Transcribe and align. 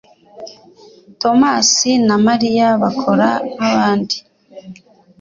Tomasi 1.21 1.91
na 2.07 2.15
Mariya 2.27 2.67
bakora 2.81 3.27
nkabandi 3.53 4.17